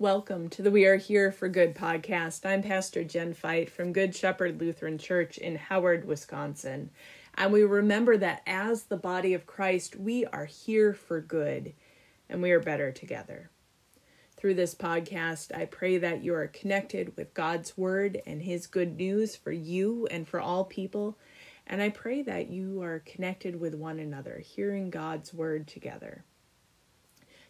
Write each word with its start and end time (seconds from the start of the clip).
Welcome 0.00 0.48
to 0.50 0.62
the 0.62 0.70
We 0.70 0.86
Are 0.86 0.96
Here 0.96 1.32
for 1.32 1.48
Good 1.48 1.74
podcast. 1.74 2.46
I'm 2.46 2.62
Pastor 2.62 3.02
Jen 3.02 3.34
Fight 3.34 3.68
from 3.68 3.92
Good 3.92 4.14
Shepherd 4.14 4.60
Lutheran 4.60 4.96
Church 4.96 5.38
in 5.38 5.56
Howard, 5.56 6.04
Wisconsin. 6.04 6.90
And 7.34 7.52
we 7.52 7.64
remember 7.64 8.16
that 8.16 8.42
as 8.46 8.84
the 8.84 8.96
body 8.96 9.34
of 9.34 9.48
Christ, 9.48 9.96
we 9.96 10.24
are 10.26 10.44
here 10.44 10.94
for 10.94 11.20
good 11.20 11.72
and 12.28 12.40
we 12.40 12.52
are 12.52 12.60
better 12.60 12.92
together. 12.92 13.50
Through 14.36 14.54
this 14.54 14.72
podcast, 14.72 15.52
I 15.52 15.64
pray 15.64 15.98
that 15.98 16.22
you 16.22 16.32
are 16.32 16.46
connected 16.46 17.16
with 17.16 17.34
God's 17.34 17.76
word 17.76 18.22
and 18.24 18.42
his 18.42 18.68
good 18.68 18.96
news 18.98 19.34
for 19.34 19.50
you 19.50 20.06
and 20.12 20.28
for 20.28 20.38
all 20.38 20.64
people. 20.64 21.18
And 21.66 21.82
I 21.82 21.88
pray 21.88 22.22
that 22.22 22.50
you 22.50 22.82
are 22.82 23.00
connected 23.00 23.58
with 23.58 23.74
one 23.74 23.98
another, 23.98 24.38
hearing 24.38 24.90
God's 24.90 25.34
word 25.34 25.66
together. 25.66 26.22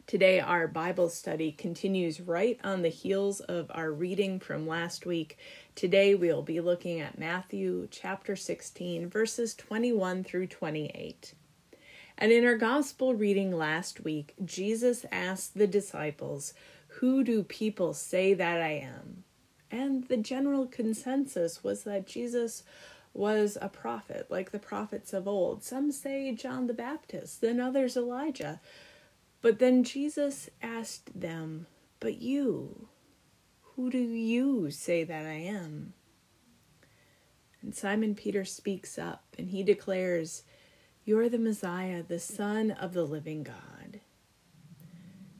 Today, 0.09 0.41
our 0.41 0.67
Bible 0.67 1.11
study 1.11 1.53
continues 1.53 2.19
right 2.19 2.59
on 2.65 2.81
the 2.81 2.89
heels 2.89 3.41
of 3.41 3.71
our 3.75 3.93
reading 3.93 4.41
from 4.41 4.67
last 4.67 5.05
week. 5.05 5.37
Today, 5.75 6.15
we'll 6.15 6.41
be 6.41 6.63
looking 6.63 6.99
at 6.99 7.19
Matthew 7.19 7.87
chapter 7.91 8.35
16, 8.35 9.11
verses 9.11 9.55
21 9.55 10.25
through 10.25 10.47
28. 10.47 11.35
And 12.17 12.33
in 12.33 12.47
our 12.47 12.57
gospel 12.57 13.17
reading 13.17 13.53
last 13.55 14.03
week, 14.03 14.33
Jesus 14.43 15.05
asked 15.13 15.59
the 15.59 15.67
disciples, 15.67 16.55
Who 16.87 17.23
do 17.23 17.43
people 17.43 17.93
say 17.93 18.33
that 18.33 18.63
I 18.63 18.89
am? 18.91 19.25
And 19.71 20.09
the 20.09 20.17
general 20.17 20.67
consensus 20.67 21.63
was 21.63 21.85
that 21.85 22.07
Jesus 22.07 22.63
was 23.13 23.59
a 23.61 23.69
prophet, 23.69 24.29
like 24.31 24.53
the 24.53 24.59
prophets 24.59 25.13
of 25.13 25.29
old. 25.29 25.63
Some 25.63 25.93
say 25.93 26.33
John 26.33 26.67
the 26.67 26.73
Baptist, 26.73 27.43
then 27.43 27.61
others 27.61 27.95
Elijah. 27.95 28.59
But 29.41 29.59
then 29.59 29.85
Jesus 29.85 30.51
asked 30.61 31.19
them, 31.19 31.67
But 32.01 32.21
you, 32.21 32.89
who 33.77 33.91
do 33.91 33.99
you 33.99 34.71
say 34.71 35.05
that 35.05 35.27
I 35.27 35.35
am? 35.35 35.93
And 37.63 37.75
Simon 37.75 38.15
Peter 38.15 38.45
speaks 38.45 38.99
up 38.99 39.25
and 39.39 39.51
he 39.51 39.63
declares, 39.63 40.43
You're 41.05 41.29
the 41.29 41.39
Messiah, 41.39 42.03
the 42.03 42.19
Son 42.19 42.71
of 42.73 42.93
the 42.93 43.05
living 43.05 43.45
God. 43.45 44.01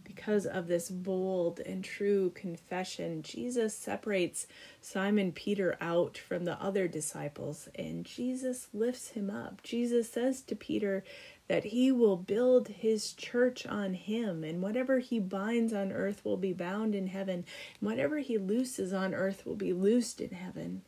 Because 0.05 0.47
of 0.47 0.67
this 0.67 0.91
bold 0.91 1.61
and 1.61 1.83
true 1.83 2.31
confession, 2.31 3.23
Jesus 3.23 3.75
separates 3.75 4.47
Simon 4.81 5.33
Peter 5.33 5.77
out 5.81 6.19
from 6.19 6.45
the 6.45 6.61
other 6.63 6.87
disciples 6.87 7.69
and 7.77 8.05
Jesus 8.05 8.69
lifts 8.73 9.11
him 9.11 9.31
up. 9.31 9.63
Jesus 9.63 10.11
says 10.11 10.43
to 10.43 10.57
Peter 10.57 11.03
that 11.49 11.65
he 11.65 11.91
will 11.91 12.17
build 12.17 12.69
his 12.69 13.13
church 13.15 13.67
on 13.67 13.95
him, 13.95 14.45
and 14.45 14.63
whatever 14.63 14.99
he 14.99 15.19
binds 15.19 15.73
on 15.73 15.91
earth 15.93 16.25
will 16.25 16.37
be 16.37 16.53
bound 16.53 16.95
in 16.95 17.07
heaven, 17.07 17.45
and 17.81 17.89
whatever 17.89 18.19
he 18.19 18.39
looses 18.39 18.93
on 18.93 19.15
earth 19.15 19.45
will 19.47 19.57
be 19.57 19.73
loosed 19.73 20.21
in 20.21 20.31
heaven. 20.31 20.83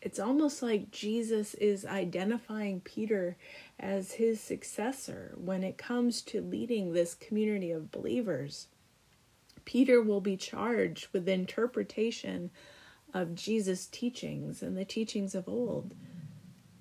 It's 0.00 0.18
almost 0.20 0.62
like 0.62 0.90
Jesus 0.90 1.54
is 1.54 1.84
identifying 1.84 2.80
Peter 2.80 3.36
as 3.80 4.12
his 4.12 4.40
successor 4.40 5.34
when 5.36 5.64
it 5.64 5.78
comes 5.78 6.22
to 6.22 6.40
leading 6.40 6.92
this 6.92 7.14
community 7.14 7.70
of 7.70 7.90
believers. 7.90 8.68
Peter 9.64 10.00
will 10.00 10.20
be 10.20 10.36
charged 10.36 11.08
with 11.12 11.28
interpretation 11.28 12.50
of 13.12 13.34
Jesus' 13.34 13.86
teachings 13.86 14.62
and 14.62 14.76
the 14.76 14.84
teachings 14.84 15.34
of 15.34 15.48
old 15.48 15.94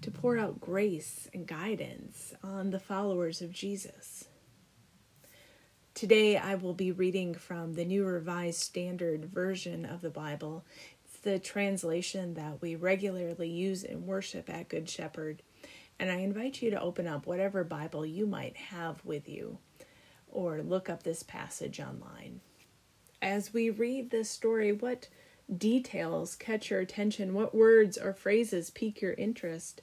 to 0.01 0.11
pour 0.11 0.37
out 0.37 0.61
grace 0.61 1.27
and 1.33 1.47
guidance 1.47 2.33
on 2.43 2.69
the 2.69 2.79
followers 2.79 3.41
of 3.41 3.51
Jesus. 3.51 4.25
Today, 5.93 6.37
I 6.37 6.55
will 6.55 6.75
be 6.75 6.91
reading 6.91 7.33
from 7.33 7.73
the 7.73 7.85
New 7.85 8.05
Revised 8.05 8.59
Standard 8.59 9.25
Version 9.25 9.83
of 9.83 10.01
the 10.01 10.11
Bible. 10.11 10.63
It's 11.03 11.17
the 11.21 11.39
translation 11.39 12.35
that 12.35 12.61
we 12.61 12.75
regularly 12.75 13.49
use 13.49 13.83
in 13.83 14.05
worship 14.05 14.49
at 14.49 14.69
Good 14.69 14.87
Shepherd. 14.87 15.41
And 15.99 16.11
I 16.11 16.17
invite 16.17 16.61
you 16.61 16.69
to 16.69 16.79
open 16.79 17.07
up 17.07 17.25
whatever 17.25 17.63
Bible 17.63 18.05
you 18.05 18.27
might 18.27 18.55
have 18.55 19.03
with 19.03 19.27
you 19.27 19.57
or 20.27 20.61
look 20.61 20.87
up 20.87 21.01
this 21.01 21.23
passage 21.23 21.79
online. 21.79 22.41
As 23.19 23.51
we 23.51 23.71
read 23.71 24.11
this 24.11 24.29
story, 24.29 24.71
what 24.71 25.07
details 25.55 26.35
catch 26.35 26.69
your 26.69 26.81
attention? 26.81 27.33
What 27.33 27.55
words 27.55 27.97
or 27.97 28.13
phrases 28.13 28.69
pique 28.69 29.01
your 29.01 29.13
interest? 29.13 29.81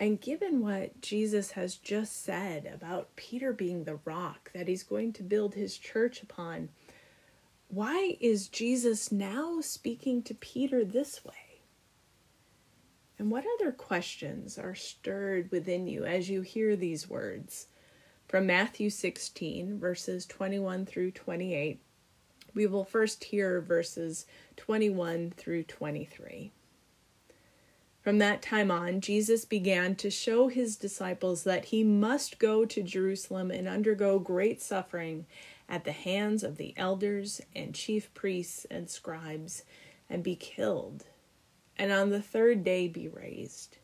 And 0.00 0.18
given 0.18 0.62
what 0.62 1.02
Jesus 1.02 1.50
has 1.50 1.76
just 1.76 2.24
said 2.24 2.64
about 2.64 3.14
Peter 3.16 3.52
being 3.52 3.84
the 3.84 4.00
rock 4.06 4.50
that 4.54 4.66
he's 4.66 4.82
going 4.82 5.12
to 5.12 5.22
build 5.22 5.54
his 5.54 5.76
church 5.76 6.22
upon, 6.22 6.70
why 7.68 8.16
is 8.18 8.48
Jesus 8.48 9.12
now 9.12 9.60
speaking 9.60 10.22
to 10.22 10.34
Peter 10.34 10.86
this 10.86 11.22
way? 11.22 11.60
And 13.18 13.30
what 13.30 13.44
other 13.60 13.72
questions 13.72 14.58
are 14.58 14.74
stirred 14.74 15.50
within 15.50 15.86
you 15.86 16.06
as 16.06 16.30
you 16.30 16.40
hear 16.40 16.76
these 16.76 17.10
words? 17.10 17.66
From 18.26 18.46
Matthew 18.46 18.88
16, 18.88 19.78
verses 19.78 20.24
21 20.24 20.86
through 20.86 21.10
28, 21.10 21.78
we 22.54 22.66
will 22.66 22.84
first 22.84 23.24
hear 23.24 23.60
verses 23.60 24.24
21 24.56 25.34
through 25.36 25.64
23. 25.64 26.52
From 28.00 28.18
that 28.18 28.40
time 28.40 28.70
on, 28.70 29.02
Jesus 29.02 29.44
began 29.44 29.94
to 29.96 30.10
show 30.10 30.48
his 30.48 30.76
disciples 30.76 31.44
that 31.44 31.66
he 31.66 31.84
must 31.84 32.38
go 32.38 32.64
to 32.64 32.82
Jerusalem 32.82 33.50
and 33.50 33.68
undergo 33.68 34.18
great 34.18 34.62
suffering 34.62 35.26
at 35.68 35.84
the 35.84 35.92
hands 35.92 36.42
of 36.42 36.56
the 36.56 36.72
elders 36.78 37.42
and 37.54 37.74
chief 37.74 38.12
priests 38.14 38.66
and 38.70 38.88
scribes, 38.88 39.64
and 40.08 40.24
be 40.24 40.34
killed, 40.34 41.04
and 41.76 41.92
on 41.92 42.10
the 42.10 42.22
third 42.22 42.64
day 42.64 42.88
be 42.88 43.06
raised. 43.06 43.76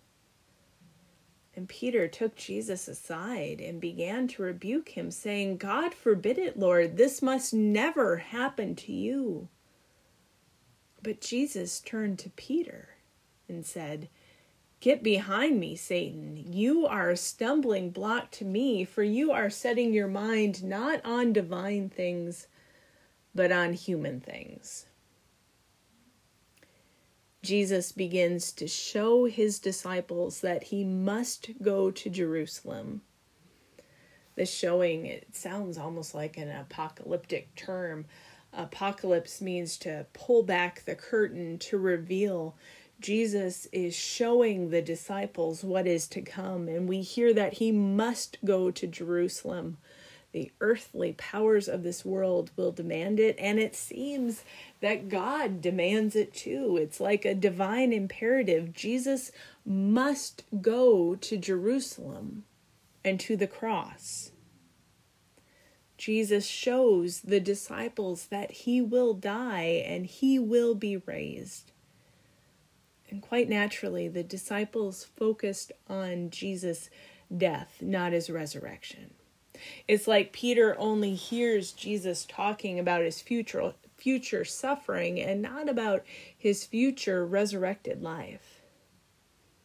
And 1.55 1.69
Peter 1.69 2.09
took 2.09 2.37
Jesus 2.37 2.88
aside 2.88 3.60
and 3.60 3.81
began 3.81 4.28
to 4.28 4.43
rebuke 4.43 4.91
him, 4.91 5.10
saying, 5.10 5.59
God 5.59 5.94
forbid 5.94 6.38
it, 6.38 6.59
Lord, 6.59 6.97
this 6.97 7.22
must 7.22 7.55
never 7.55 8.16
happen 8.16 8.75
to 8.76 8.93
you. 8.93 9.49
But 11.03 11.21
Jesus 11.21 11.81
turned 11.81 12.19
to 12.21 12.31
Peter 12.31 12.96
and 13.49 13.65
said, 13.65 14.09
Get 14.81 15.03
behind 15.03 15.59
me, 15.59 15.75
Satan. 15.75 16.37
You 16.37 16.87
are 16.87 17.11
a 17.11 17.17
stumbling 17.17 17.91
block 17.91 18.31
to 18.33 18.45
me, 18.45 18.84
for 18.84 19.03
you 19.03 19.33
are 19.33 19.51
setting 19.51 19.93
your 19.93 20.09
mind 20.09 20.62
not 20.62 21.01
on 21.05 21.33
divine 21.33 21.89
things, 21.89 22.47
but 23.35 23.51
on 23.51 23.73
human 23.73 24.21
things. 24.21 24.87
Jesus 27.43 27.93
begins 27.93 28.53
to 28.53 28.67
show 28.67 29.25
his 29.27 29.59
disciples 29.61 30.41
that 30.41 30.65
he 30.65 30.85
must 30.85 31.51
go 31.62 31.91
to 31.93 32.11
Jerusalem. 32.11 33.03
This 34.35 34.53
showing, 34.53 35.06
it 35.06 35.35
sounds 35.35 35.79
almost 35.79 36.15
like 36.15 36.37
an 36.37 36.51
apocalyptic 36.51 37.55
term. 37.55 38.06
Apocalypse 38.53 39.41
means 39.41 39.79
to 39.79 40.06
pull 40.12 40.43
back 40.43 40.85
the 40.85 40.95
curtain 40.95 41.59
to 41.59 41.79
reveal 41.79 42.56
Jesus 43.01 43.67
is 43.73 43.95
showing 43.95 44.71
the 44.71 44.83
disciples 44.83 45.62
what 45.62 45.87
is 45.87 46.09
to 46.09 46.23
come, 46.23 46.67
and 46.69 46.89
we 46.89 47.03
hear 47.03 47.34
that 47.34 47.55
he 47.55 47.71
must 47.71 48.39
go 48.45 48.71
to 48.71 48.87
Jerusalem. 48.87 49.77
The 50.33 50.51
earthly 50.61 51.12
powers 51.12 51.69
of 51.69 51.83
this 51.83 52.05
world 52.05 52.51
will 52.56 52.73
demand 52.73 53.21
it, 53.21 53.37
and 53.39 53.59
it 53.59 53.75
seems 53.75 54.45
that 54.81 55.09
God 55.09 55.61
demands 55.61 56.17
it 56.17 56.35
too. 56.35 56.79
It's 56.81 57.01
like 57.01 57.25
a 57.25 57.35
divine 57.35 57.93
imperative. 57.93 58.73
Jesus 58.73 59.31
must 59.65 60.44
go 60.61 61.15
to 61.17 61.37
Jerusalem 61.37 62.44
and 63.05 63.20
to 63.20 63.37
the 63.37 63.47
cross. 63.47 64.32
Jesus 65.97 66.47
shows 66.47 67.23
the 67.23 67.41
disciples 67.41 68.26
that 68.26 68.50
he 68.50 68.82
will 68.82 69.15
die 69.15 69.82
and 69.87 70.06
he 70.06 70.38
will 70.38 70.75
be 70.75 70.99
raised. 70.99 71.73
And 73.17 73.23
quite 73.23 73.49
naturally, 73.49 74.09
the 74.09 74.23
disciples 74.23 75.05
focused 75.17 75.73
on 75.89 76.29
Jesus' 76.29 76.91
death, 77.35 77.79
not 77.81 78.13
his 78.13 78.29
resurrection. 78.29 79.15
It's 79.89 80.07
like 80.07 80.35
Peter 80.35 80.79
only 80.79 81.15
hears 81.15 81.73
Jesus 81.73 82.27
talking 82.27 82.79
about 82.79 83.01
his 83.01 83.23
future 83.23 83.73
future 83.97 84.45
suffering 84.45 85.19
and 85.19 85.41
not 85.41 85.67
about 85.67 86.05
his 86.37 86.67
future 86.67 87.25
resurrected 87.25 88.03
life. 88.03 88.61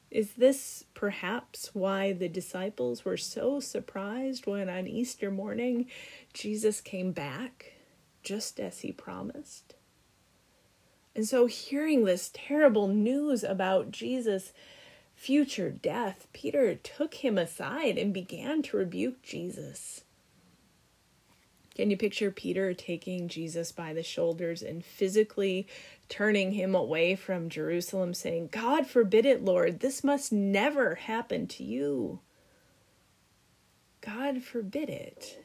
Is 0.10 0.32
this 0.36 0.86
perhaps 0.94 1.72
why 1.74 2.14
the 2.14 2.30
disciples 2.30 3.04
were 3.04 3.18
so 3.18 3.60
surprised 3.60 4.48
when 4.48 4.70
on 4.70 4.88
Easter 4.88 5.30
morning 5.30 5.88
Jesus 6.34 6.80
came 6.80 7.12
back 7.12 7.74
just 8.24 8.62
as 8.62 8.80
he 8.80 8.94
promised? 8.94 9.76
And 11.16 11.28
so, 11.28 11.46
hearing 11.46 12.06
this 12.06 12.32
terrible 12.34 12.88
news 12.88 13.44
about 13.44 13.92
Jesus' 13.92 14.54
future 15.14 15.70
death, 15.70 16.28
Peter 16.34 16.74
took 16.76 17.16
him 17.16 17.38
aside 17.38 17.98
and 17.98 18.14
began 18.14 18.62
to 18.64 18.78
rebuke 18.78 19.22
Jesus. 19.22 20.04
Can 21.76 21.90
you 21.90 21.98
picture 21.98 22.32
Peter 22.32 22.74
taking 22.74 23.28
Jesus 23.28 23.72
by 23.72 23.94
the 23.94 24.04
shoulders 24.04 24.62
and 24.62 24.84
physically 24.84 25.68
turning 26.10 26.52
him 26.52 26.76
away 26.76 27.16
from 27.16 27.50
Jerusalem, 27.50 28.14
saying, 28.14 28.50
God 28.52 28.88
forbid 28.88 29.26
it, 29.26 29.44
Lord, 29.44 29.80
this 29.80 30.04
must 30.04 30.32
never 30.32 30.96
happen 30.96 31.48
to 31.48 31.64
you? 31.64 32.20
God 34.02 34.44
forbid 34.44 34.90
it. 34.90 35.44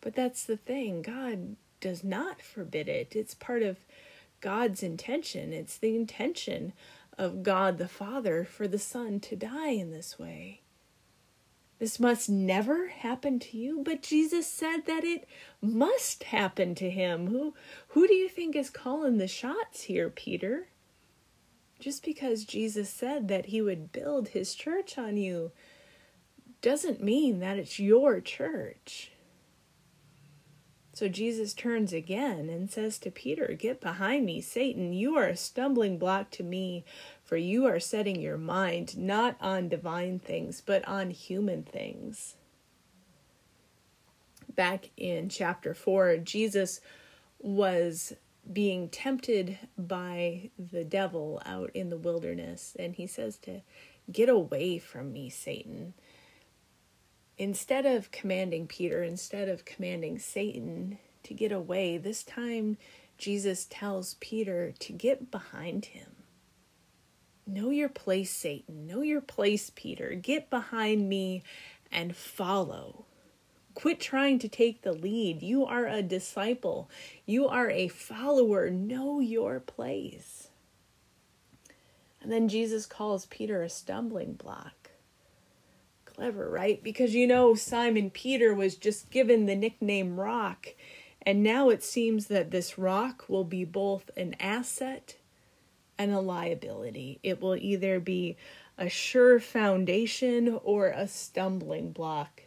But 0.00 0.14
that's 0.14 0.44
the 0.44 0.56
thing 0.56 1.02
God 1.02 1.56
does 1.80 2.04
not 2.04 2.40
forbid 2.40 2.88
it. 2.88 3.16
It's 3.16 3.34
part 3.34 3.62
of 3.62 3.78
God's 4.46 4.80
intention, 4.80 5.52
it's 5.52 5.76
the 5.76 5.96
intention 5.96 6.72
of 7.18 7.42
God 7.42 7.78
the 7.78 7.88
Father 7.88 8.44
for 8.44 8.68
the 8.68 8.78
Son 8.78 9.18
to 9.18 9.34
die 9.34 9.70
in 9.70 9.90
this 9.90 10.20
way. 10.20 10.60
This 11.80 11.98
must 11.98 12.30
never 12.30 12.86
happen 12.86 13.40
to 13.40 13.58
you, 13.58 13.82
but 13.82 14.04
Jesus 14.04 14.46
said 14.46 14.86
that 14.86 15.02
it 15.02 15.28
must 15.60 16.22
happen 16.22 16.76
to 16.76 16.88
him. 16.88 17.26
Who 17.26 17.54
who 17.88 18.06
do 18.06 18.14
you 18.14 18.28
think 18.28 18.54
is 18.54 18.70
calling 18.70 19.18
the 19.18 19.26
shots 19.26 19.82
here, 19.82 20.10
Peter? 20.10 20.68
Just 21.80 22.04
because 22.04 22.44
Jesus 22.44 22.88
said 22.88 23.26
that 23.26 23.46
he 23.46 23.60
would 23.60 23.90
build 23.90 24.28
his 24.28 24.54
church 24.54 24.96
on 24.96 25.16
you 25.16 25.50
doesn't 26.62 27.02
mean 27.02 27.40
that 27.40 27.58
it's 27.58 27.80
your 27.80 28.20
church. 28.20 29.10
So 30.96 31.08
Jesus 31.08 31.52
turns 31.52 31.92
again 31.92 32.48
and 32.48 32.70
says 32.70 32.98
to 33.00 33.10
Peter, 33.10 33.48
Get 33.48 33.82
behind 33.82 34.24
me, 34.24 34.40
Satan. 34.40 34.94
You 34.94 35.14
are 35.16 35.26
a 35.26 35.36
stumbling 35.36 35.98
block 35.98 36.30
to 36.30 36.42
me, 36.42 36.86
for 37.22 37.36
you 37.36 37.66
are 37.66 37.78
setting 37.78 38.18
your 38.18 38.38
mind 38.38 38.96
not 38.96 39.36
on 39.38 39.68
divine 39.68 40.20
things, 40.20 40.62
but 40.64 40.88
on 40.88 41.10
human 41.10 41.64
things. 41.64 42.36
Back 44.54 44.88
in 44.96 45.28
chapter 45.28 45.74
4, 45.74 46.16
Jesus 46.16 46.80
was 47.40 48.14
being 48.50 48.88
tempted 48.88 49.58
by 49.76 50.48
the 50.58 50.82
devil 50.82 51.42
out 51.44 51.70
in 51.74 51.90
the 51.90 51.98
wilderness, 51.98 52.74
and 52.78 52.94
he 52.94 53.06
says 53.06 53.36
to, 53.42 53.60
Get 54.10 54.30
away 54.30 54.78
from 54.78 55.12
me, 55.12 55.28
Satan 55.28 55.92
instead 57.38 57.86
of 57.86 58.10
commanding 58.10 58.66
Peter, 58.66 59.02
instead 59.02 59.48
of 59.48 59.64
commanding 59.64 60.18
Satan 60.18 60.98
to 61.22 61.34
get 61.34 61.52
away, 61.52 61.98
this 61.98 62.22
time 62.22 62.76
Jesus 63.18 63.66
tells 63.68 64.14
Peter 64.14 64.72
to 64.78 64.92
get 64.92 65.30
behind 65.30 65.86
him. 65.86 66.10
Know 67.46 67.70
your 67.70 67.88
place, 67.88 68.32
Satan. 68.32 68.86
Know 68.86 69.02
your 69.02 69.20
place, 69.20 69.70
Peter. 69.74 70.14
Get 70.14 70.50
behind 70.50 71.08
me 71.08 71.44
and 71.92 72.16
follow. 72.16 73.04
Quit 73.74 74.00
trying 74.00 74.38
to 74.40 74.48
take 74.48 74.82
the 74.82 74.92
lead. 74.92 75.42
You 75.42 75.64
are 75.64 75.86
a 75.86 76.02
disciple, 76.02 76.90
you 77.24 77.46
are 77.46 77.70
a 77.70 77.88
follower. 77.88 78.70
Know 78.70 79.20
your 79.20 79.60
place. 79.60 80.48
And 82.20 82.32
then 82.32 82.48
Jesus 82.48 82.86
calls 82.86 83.26
Peter 83.26 83.62
a 83.62 83.68
stumbling 83.68 84.32
block 84.32 84.85
clever, 86.16 86.48
right? 86.48 86.82
Because 86.82 87.14
you 87.14 87.26
know, 87.26 87.54
Simon 87.54 88.10
Peter 88.10 88.54
was 88.54 88.76
just 88.76 89.10
given 89.10 89.46
the 89.46 89.54
nickname 89.54 90.18
Rock, 90.18 90.68
and 91.22 91.42
now 91.42 91.68
it 91.68 91.82
seems 91.82 92.26
that 92.26 92.50
this 92.50 92.78
rock 92.78 93.24
will 93.28 93.44
be 93.44 93.64
both 93.64 94.10
an 94.16 94.34
asset 94.40 95.16
and 95.98 96.12
a 96.12 96.20
liability. 96.20 97.20
It 97.22 97.40
will 97.40 97.56
either 97.56 98.00
be 98.00 98.36
a 98.78 98.88
sure 98.88 99.40
foundation 99.40 100.58
or 100.62 100.88
a 100.88 101.08
stumbling 101.08 101.92
block. 101.92 102.42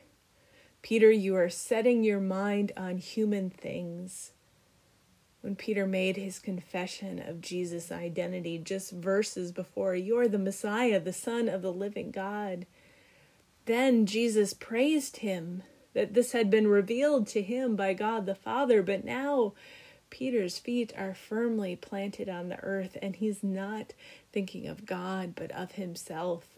Peter, 0.82 1.12
you 1.12 1.36
are 1.36 1.50
setting 1.50 2.04
your 2.04 2.20
mind 2.20 2.72
on 2.78 2.98
human 2.98 3.50
things. 3.50 4.32
When 5.42 5.56
Peter 5.56 5.86
made 5.86 6.18
his 6.18 6.40
confession 6.40 7.20
of 7.20 7.42
Jesus' 7.42 7.92
identity 7.92 8.58
just 8.58 8.92
verses 8.92 9.52
before, 9.52 9.96
you're 9.96 10.28
the 10.28 10.38
Messiah, 10.38 11.00
the 11.00 11.14
Son 11.14 11.48
of 11.50 11.62
the 11.62 11.74
living 11.74 12.12
God. 12.12 12.66
Then 13.70 14.08
Jesus 14.08 14.56
praised 14.56 15.18
him 15.18 15.62
that 15.94 16.16
this 16.16 16.32
had 16.32 16.50
been 16.50 16.68
revealed 16.68 17.28
to 17.28 17.44
him 17.44 17.76
by 17.76 17.94
God 17.94 18.26
the 18.26 18.34
Father, 18.34 18.82
but 18.82 19.06
now 19.06 19.54
Peter's 20.10 20.58
feet 20.58 20.92
are 20.98 21.14
firmly 21.14 21.76
planted 21.76 22.28
on 22.28 22.50
the 22.50 22.60
earth 22.64 22.98
and 23.00 23.16
he's 23.16 23.44
not 23.44 23.94
thinking 24.34 24.66
of 24.66 24.88
God 24.88 25.36
but 25.36 25.52
of 25.52 25.74
himself. 25.74 26.58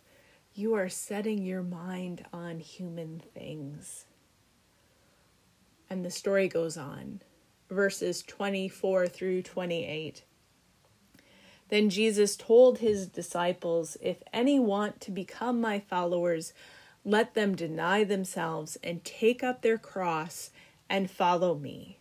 You 0.54 0.74
are 0.74 0.88
setting 0.88 1.44
your 1.44 1.64
mind 1.64 2.24
on 2.32 2.62
human 2.62 3.22
things. 3.34 4.06
And 5.90 6.06
the 6.06 6.12
story 6.12 6.48
goes 6.48 6.78
on, 6.78 7.24
verses 7.70 8.24
24 8.24 9.10
through 9.10 9.42
28. 9.42 10.24
Then 11.68 11.90
Jesus 11.90 12.38
told 12.38 12.78
his 12.78 13.06
disciples, 13.06 13.98
If 14.00 14.24
any 14.32 14.62
want 14.62 15.02
to 15.02 15.12
become 15.12 15.60
my 15.60 15.82
followers, 15.82 16.54
let 17.04 17.34
them 17.34 17.56
deny 17.56 18.04
themselves 18.04 18.78
and 18.84 19.04
take 19.04 19.44
up 19.44 19.62
their 19.62 19.78
cross 19.78 20.52
and 20.90 21.10
follow 21.10 21.56
me. 21.56 21.98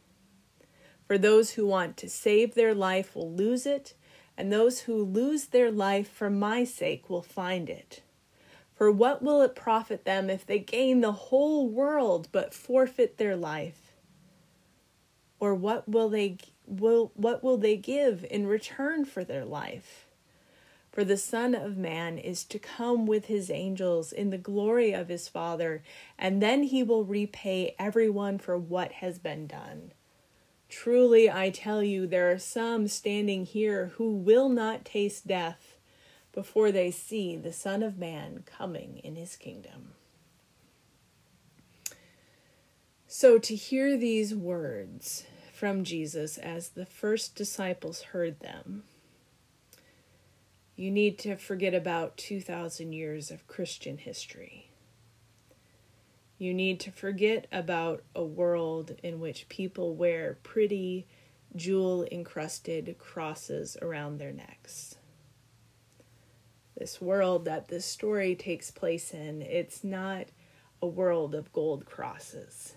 For 1.06 1.18
those 1.18 1.52
who 1.52 1.66
want 1.66 1.96
to 1.98 2.08
save 2.08 2.54
their 2.54 2.74
life 2.74 3.14
will 3.16 3.32
lose 3.32 3.66
it, 3.66 3.94
and 4.36 4.52
those 4.52 4.80
who 4.80 5.04
lose 5.04 5.46
their 5.46 5.70
life 5.70 6.08
for 6.08 6.30
my 6.30 6.64
sake 6.64 7.10
will 7.10 7.22
find 7.22 7.68
it. 7.68 8.02
For 8.74 8.90
what 8.90 9.22
will 9.22 9.42
it 9.42 9.54
profit 9.54 10.04
them 10.04 10.30
if 10.30 10.46
they 10.46 10.58
gain 10.58 11.00
the 11.00 11.12
whole 11.12 11.68
world 11.68 12.28
but 12.32 12.54
forfeit 12.54 13.18
their 13.18 13.36
life? 13.36 13.92
Or 15.38 15.54
what 15.54 15.88
will 15.88 16.08
they 16.08 16.38
will 16.66 17.12
what 17.14 17.42
will 17.42 17.56
they 17.56 17.76
give 17.76 18.24
in 18.30 18.46
return 18.46 19.04
for 19.04 19.24
their 19.24 19.44
life? 19.44 20.06
For 20.90 21.04
the 21.04 21.16
Son 21.16 21.54
of 21.54 21.76
Man 21.76 22.18
is 22.18 22.42
to 22.44 22.58
come 22.58 23.06
with 23.06 23.26
his 23.26 23.50
angels 23.50 24.12
in 24.12 24.30
the 24.30 24.38
glory 24.38 24.92
of 24.92 25.08
his 25.08 25.28
Father, 25.28 25.82
and 26.18 26.42
then 26.42 26.64
he 26.64 26.82
will 26.82 27.04
repay 27.04 27.74
everyone 27.78 28.38
for 28.38 28.58
what 28.58 28.92
has 28.92 29.18
been 29.18 29.46
done. 29.46 29.92
Truly, 30.68 31.30
I 31.30 31.50
tell 31.50 31.82
you, 31.82 32.06
there 32.06 32.30
are 32.30 32.38
some 32.38 32.88
standing 32.88 33.44
here 33.44 33.92
who 33.96 34.14
will 34.14 34.48
not 34.48 34.84
taste 34.84 35.26
death 35.26 35.76
before 36.32 36.70
they 36.72 36.90
see 36.90 37.36
the 37.36 37.52
Son 37.52 37.82
of 37.82 37.98
Man 37.98 38.44
coming 38.44 39.00
in 39.02 39.16
his 39.16 39.36
kingdom. 39.36 39.92
So, 43.06 43.38
to 43.38 43.56
hear 43.56 43.96
these 43.96 44.34
words 44.34 45.24
from 45.52 45.82
Jesus 45.82 46.38
as 46.38 46.68
the 46.68 46.86
first 46.86 47.34
disciples 47.34 48.02
heard 48.02 48.38
them, 48.38 48.84
you 50.80 50.90
need 50.90 51.18
to 51.18 51.36
forget 51.36 51.74
about 51.74 52.16
2,000 52.16 52.94
years 52.94 53.30
of 53.30 53.46
Christian 53.46 53.98
history. 53.98 54.70
You 56.38 56.54
need 56.54 56.80
to 56.80 56.90
forget 56.90 57.46
about 57.52 58.02
a 58.16 58.24
world 58.24 58.92
in 59.02 59.20
which 59.20 59.50
people 59.50 59.94
wear 59.94 60.38
pretty, 60.42 61.06
jewel 61.54 62.06
encrusted 62.10 62.96
crosses 62.98 63.76
around 63.82 64.16
their 64.16 64.32
necks. 64.32 64.94
This 66.78 66.98
world 66.98 67.44
that 67.44 67.68
this 67.68 67.84
story 67.84 68.34
takes 68.34 68.70
place 68.70 69.12
in, 69.12 69.42
it's 69.42 69.84
not 69.84 70.28
a 70.80 70.86
world 70.86 71.34
of 71.34 71.52
gold 71.52 71.84
crosses. 71.84 72.72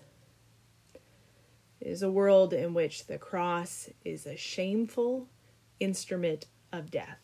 It 1.80 1.88
is 1.88 2.02
a 2.02 2.10
world 2.10 2.52
in 2.52 2.74
which 2.74 3.06
the 3.06 3.16
cross 3.16 3.88
is 4.04 4.26
a 4.26 4.36
shameful 4.36 5.30
instrument 5.80 6.44
of 6.70 6.90
death 6.90 7.23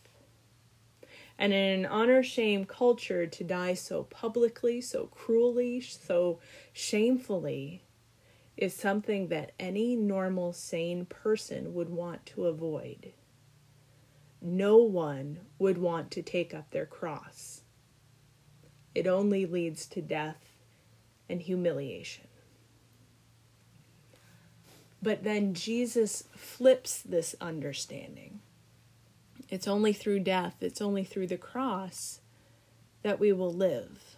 and 1.41 1.55
in 1.55 1.81
an 1.81 1.87
honor 1.87 2.23
shame 2.23 2.67
culture 2.67 3.27
to 3.27 3.43
die 3.43 3.73
so 3.73 4.05
publicly, 4.05 4.83
so 4.83 5.07
cruelly, 5.07 5.81
so 5.81 6.39
shamefully 6.75 7.83
is 8.59 8.75
something 8.75 9.29
that 9.29 9.53
any 9.59 9.97
normal, 9.97 10.53
sane 10.53 11.07
person 11.07 11.73
would 11.73 11.89
want 11.89 12.27
to 12.27 12.45
avoid. 12.45 13.15
No 14.43 14.77
one 14.77 15.41
would 15.59 15.79
want 15.79 16.11
to 16.11 16.23
take 16.23 16.53
up 16.53 16.71
their 16.71 16.85
cross. 16.85 17.63
It 18.95 19.07
only 19.07 19.47
leads 19.47 19.87
to 19.87 20.03
death 20.03 20.45
and 21.27 21.41
humiliation. 21.41 22.29
But 25.01 25.25
then 25.25 25.55
Jesus 25.55 26.25
flips 26.37 27.01
this 27.01 27.35
understanding 27.41 28.41
it's 29.51 29.69
only 29.69 29.93
through 29.93 30.21
death, 30.21 30.57
it's 30.61 30.81
only 30.81 31.05
through 31.05 31.27
the 31.27 31.37
cross 31.37 32.21
that 33.03 33.19
we 33.19 33.33
will 33.33 33.53
live. 33.53 34.17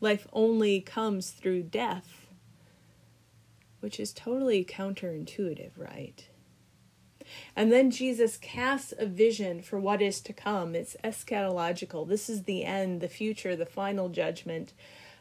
Life 0.00 0.26
only 0.32 0.80
comes 0.80 1.30
through 1.30 1.64
death, 1.64 2.26
which 3.80 4.00
is 4.00 4.12
totally 4.12 4.64
counterintuitive, 4.64 5.72
right? 5.76 6.26
And 7.54 7.70
then 7.70 7.90
Jesus 7.90 8.36
casts 8.36 8.94
a 8.98 9.06
vision 9.06 9.62
for 9.62 9.78
what 9.78 10.02
is 10.02 10.20
to 10.22 10.32
come. 10.32 10.74
It's 10.74 10.96
eschatological. 11.04 12.08
This 12.08 12.28
is 12.30 12.44
the 12.44 12.64
end, 12.64 13.00
the 13.00 13.08
future, 13.08 13.54
the 13.54 13.66
final 13.66 14.08
judgment. 14.08 14.72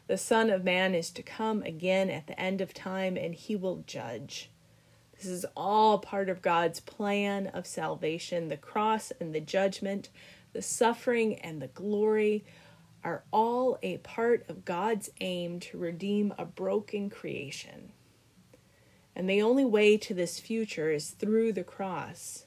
The 0.07 0.17
Son 0.17 0.49
of 0.49 0.63
Man 0.63 0.95
is 0.95 1.11
to 1.11 1.21
come 1.21 1.61
again 1.63 2.09
at 2.09 2.27
the 2.27 2.39
end 2.39 2.61
of 2.61 2.73
time 2.73 3.15
and 3.15 3.35
he 3.35 3.55
will 3.55 3.83
judge. 3.85 4.49
This 5.19 5.27
is 5.27 5.45
all 5.53 5.99
part 5.99 6.29
of 6.29 6.41
God's 6.41 6.79
plan 6.79 7.47
of 7.47 7.67
salvation. 7.67 8.47
The 8.47 8.55
cross 8.55 9.11
and 9.19 9.35
the 9.35 9.41
judgment, 9.41 10.07
the 10.53 10.61
suffering 10.61 11.35
and 11.39 11.61
the 11.61 11.67
glory 11.67 12.45
are 13.03 13.23
all 13.31 13.77
a 13.83 13.97
part 13.97 14.45
of 14.47 14.63
God's 14.63 15.09
aim 15.19 15.59
to 15.61 15.77
redeem 15.77 16.33
a 16.37 16.45
broken 16.45 17.09
creation. 17.09 17.91
And 19.13 19.29
the 19.29 19.41
only 19.41 19.65
way 19.65 19.97
to 19.97 20.13
this 20.13 20.39
future 20.39 20.89
is 20.89 21.09
through 21.09 21.51
the 21.51 21.65
cross. 21.65 22.45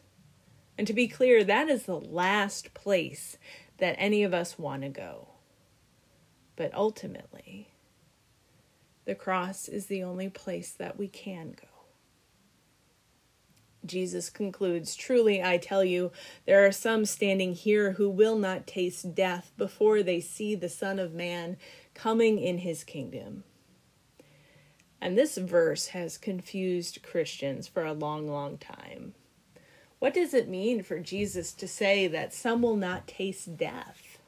And 0.79 0.87
to 0.87 0.95
be 0.95 1.09
clear, 1.09 1.45
that 1.45 1.69
is 1.69 1.83
the 1.83 2.01
last 2.01 2.73
place 2.73 3.37
that 3.77 3.97
any 3.99 4.23
of 4.23 4.33
us 4.33 4.59
want 4.59 4.81
to 4.83 4.89
go. 4.89 5.29
But 6.57 6.73
ultimately, 6.73 7.69
the 9.05 9.15
cross 9.15 9.69
is 9.69 9.87
the 9.87 10.03
only 10.03 10.31
place 10.31 10.71
that 10.71 10.99
we 10.99 11.09
can 11.09 11.51
go. 11.51 11.72
Jesus 13.85 14.31
concludes 14.31 14.95
Truly, 14.95 15.43
I 15.43 15.59
tell 15.59 15.85
you, 15.85 16.13
there 16.47 16.67
are 16.67 16.73
some 16.73 17.05
standing 17.05 17.55
here 17.55 17.93
who 17.93 18.09
will 18.09 18.37
not 18.37 18.67
taste 18.67 19.15
death 19.15 19.53
before 19.57 20.03
they 20.03 20.21
see 20.21 20.55
the 20.55 20.69
Son 20.69 20.99
of 20.99 21.15
Man 21.15 21.57
coming 21.95 22.39
in 22.39 22.59
his 22.59 22.85
kingdom. 22.85 23.45
And 25.01 25.19
this 25.19 25.37
verse 25.37 25.89
has 25.89 26.17
confused 26.17 27.03
Christians 27.03 27.67
for 27.67 27.85
a 27.85 27.93
long, 27.93 28.29
long 28.29 28.57
time. 28.57 29.15
What 29.99 30.15
does 30.15 30.33
it 30.33 30.49
mean 30.49 30.83
for 30.83 30.99
Jesus 30.99 31.53
to 31.55 31.67
say 31.67 32.07
that 32.07 32.33
some 32.33 32.63
will 32.63 32.77
not 32.77 33.09
taste 33.09 33.57
death? 33.57 34.19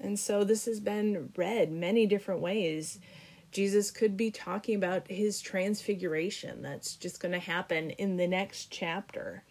And 0.00 0.18
so 0.18 0.44
this 0.44 0.64
has 0.66 0.80
been 0.80 1.32
read 1.36 1.72
many 1.72 2.06
different 2.06 2.40
ways. 2.40 3.00
Jesus 3.50 3.90
could 3.90 4.16
be 4.16 4.30
talking 4.30 4.74
about 4.74 5.10
his 5.10 5.40
transfiguration 5.40 6.62
that's 6.62 6.96
just 6.96 7.20
going 7.20 7.32
to 7.32 7.38
happen 7.38 7.90
in 7.90 8.16
the 8.16 8.26
next 8.26 8.70
chapter. 8.70 9.42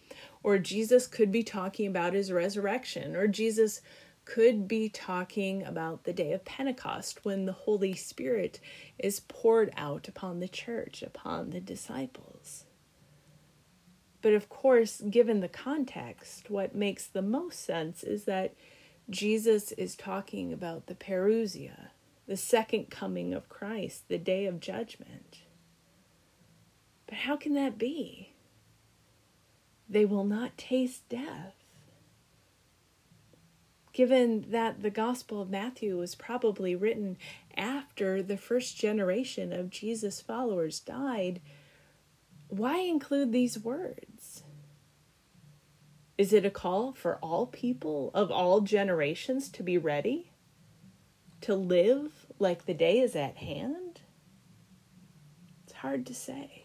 Or 0.42 0.58
Jesus 0.58 1.06
could 1.06 1.32
be 1.32 1.42
talking 1.42 1.86
about 1.88 2.12
his 2.12 2.30
resurrection. 2.30 3.16
Or 3.16 3.26
Jesus 3.26 3.80
could 4.24 4.68
be 4.68 4.88
talking 4.88 5.64
about 5.64 6.04
the 6.04 6.12
day 6.12 6.32
of 6.32 6.44
Pentecost 6.44 7.24
when 7.24 7.46
the 7.46 7.52
Holy 7.52 7.94
Spirit 7.94 8.60
is 8.98 9.20
poured 9.20 9.72
out 9.76 10.06
upon 10.06 10.38
the 10.38 10.48
church, 10.48 11.02
upon 11.02 11.50
the 11.50 11.60
disciples. 11.60 12.64
But 14.20 14.34
of 14.34 14.48
course, 14.48 15.00
given 15.00 15.40
the 15.40 15.48
context, 15.48 16.50
what 16.50 16.74
makes 16.74 17.06
the 17.06 17.22
most 17.22 17.64
sense 17.64 18.02
is 18.02 18.24
that 18.24 18.54
Jesus 19.10 19.72
is 19.72 19.96
talking 19.96 20.52
about 20.52 20.86
the 20.86 20.94
parousia, 20.94 21.88
the 22.28 22.36
second 22.36 22.90
coming 22.90 23.32
of 23.32 23.48
Christ, 23.48 24.06
the 24.08 24.18
day 24.18 24.44
of 24.44 24.60
judgment. 24.60 25.38
But 27.06 27.18
how 27.18 27.36
can 27.36 27.54
that 27.54 27.78
be? 27.78 28.34
They 29.88 30.04
will 30.04 30.24
not 30.24 30.58
taste 30.58 31.08
death. 31.08 31.54
Given 33.94 34.50
that 34.50 34.82
the 34.82 34.90
Gospel 34.90 35.40
of 35.40 35.48
Matthew 35.48 35.96
was 35.96 36.14
probably 36.14 36.76
written 36.76 37.16
after 37.56 38.22
the 38.22 38.36
first 38.36 38.76
generation 38.76 39.52
of 39.52 39.70
Jesus' 39.70 40.20
followers 40.20 40.78
died, 40.78 41.40
why 42.48 42.80
include 42.80 43.32
these 43.32 43.58
words? 43.58 44.42
Is 46.18 46.34
it 46.34 46.44
a 46.44 46.50
call 46.50 46.92
for 46.92 47.16
all 47.22 47.46
people 47.46 48.10
of 48.12 48.30
all 48.30 48.60
generations 48.60 49.48
to 49.50 49.62
be 49.62 49.78
ready? 49.78 50.30
To 51.42 51.54
live 51.54 52.17
like 52.38 52.66
the 52.66 52.74
day 52.74 53.00
is 53.00 53.16
at 53.16 53.36
hand? 53.36 54.00
It's 55.64 55.72
hard 55.74 56.06
to 56.06 56.14
say. 56.14 56.64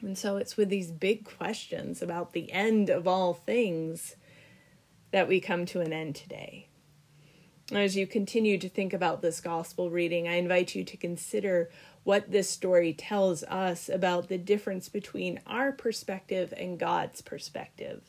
And 0.00 0.16
so 0.16 0.36
it's 0.36 0.56
with 0.56 0.68
these 0.68 0.90
big 0.90 1.24
questions 1.24 2.00
about 2.00 2.32
the 2.32 2.50
end 2.52 2.88
of 2.88 3.06
all 3.06 3.34
things 3.34 4.16
that 5.10 5.28
we 5.28 5.40
come 5.40 5.66
to 5.66 5.80
an 5.80 5.92
end 5.92 6.14
today. 6.16 6.68
As 7.72 7.96
you 7.96 8.06
continue 8.06 8.58
to 8.58 8.68
think 8.68 8.92
about 8.92 9.22
this 9.22 9.40
gospel 9.40 9.90
reading, 9.90 10.26
I 10.26 10.34
invite 10.34 10.74
you 10.74 10.82
to 10.84 10.96
consider 10.96 11.70
what 12.02 12.30
this 12.30 12.50
story 12.50 12.92
tells 12.92 13.44
us 13.44 13.88
about 13.88 14.28
the 14.28 14.38
difference 14.38 14.88
between 14.88 15.40
our 15.46 15.70
perspective 15.70 16.52
and 16.56 16.80
God's 16.80 17.20
perspective. 17.20 18.02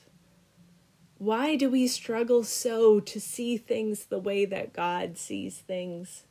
Why 1.21 1.55
do 1.55 1.69
we 1.69 1.85
struggle 1.85 2.43
so 2.43 2.99
to 2.99 3.21
see 3.21 3.55
things 3.55 4.05
the 4.05 4.17
way 4.17 4.43
that 4.45 4.73
God 4.73 5.19
sees 5.19 5.59
things? 5.59 6.23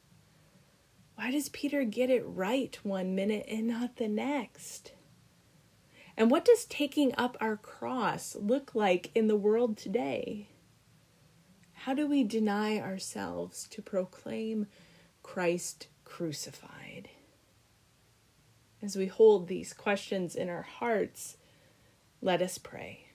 Why 1.15 1.31
does 1.31 1.49
Peter 1.49 1.85
get 1.85 2.11
it 2.11 2.27
right 2.27 2.77
one 2.83 3.15
minute 3.15 3.47
and 3.49 3.69
not 3.69 3.99
the 3.99 4.09
next? 4.09 4.95
And 6.17 6.29
what 6.29 6.45
does 6.45 6.65
taking 6.65 7.15
up 7.17 7.37
our 7.41 7.57
cross 7.57 8.35
look 8.35 8.75
like 8.75 9.13
in 9.15 9.29
the 9.29 9.37
world 9.37 9.77
today? 9.77 10.49
How 11.73 11.95
do 11.95 12.09
we 12.09 12.25
deny 12.25 12.81
ourselves 12.81 13.69
to 13.69 13.81
proclaim 13.83 14.67
Christ 15.23 15.87
crucified? 16.05 17.11
As 18.83 18.97
we 18.97 19.07
hold 19.07 19.47
these 19.47 19.73
questions 19.73 20.35
in 20.35 20.49
our 20.49 20.63
hearts, 20.63 21.37
let 22.21 22.43
us 22.43 22.59
pray. 22.59 23.10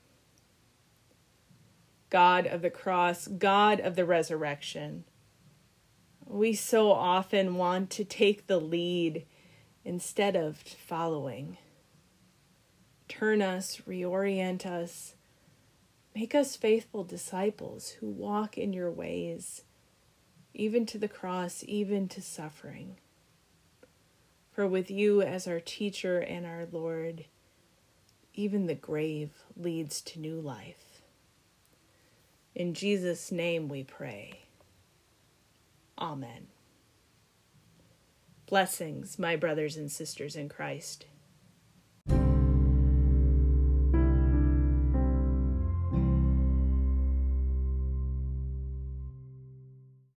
God 2.10 2.46
of 2.46 2.62
the 2.62 2.70
cross, 2.70 3.28
God 3.28 3.80
of 3.80 3.96
the 3.96 4.06
resurrection, 4.06 5.06
we 6.26 6.54
so 6.54 6.92
often 6.92 7.56
want 7.56 7.90
to 7.92 8.04
take 8.04 8.48
the 8.48 8.60
lead 8.60 9.26
instead 9.84 10.36
of 10.36 10.58
following. 10.58 11.58
Turn 13.08 13.42
us, 13.42 13.82
reorient 13.88 14.66
us, 14.66 15.16
make 16.16 16.34
us 16.34 16.56
faithful 16.56 17.04
disciples 17.04 17.92
who 18.00 18.08
walk 18.10 18.58
in 18.58 18.74
your 18.74 18.92
ways, 18.92 19.64
even 20.54 20.86
to 20.88 20.98
the 20.98 21.08
cross, 21.08 21.64
even 21.68 22.08
to 22.08 22.22
suffering. 22.22 22.98
For 24.52 24.66
with 24.66 24.90
you 24.90 25.22
as 25.22 25.48
our 25.48 25.60
teacher 25.60 26.20
and 26.20 26.46
our 26.46 26.66
Lord, 26.72 27.26
even 28.34 28.66
the 28.66 28.76
grave 28.76 29.32
leads 29.56 30.02
to 30.02 30.20
new 30.20 30.40
life. 30.40 30.85
In 32.56 32.74
Jesus' 32.74 33.34
name 33.34 33.68
we 33.68 33.84
pray. 33.84 34.40
Amen. 36.00 36.48
Blessings, 38.48 39.20
my 39.20 39.36
brothers 39.36 39.76
and 39.76 39.92
sisters 39.92 40.38
in 40.38 40.48
Christ. 40.48 41.06